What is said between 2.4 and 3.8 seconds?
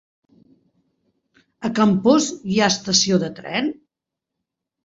hi ha estació de tren?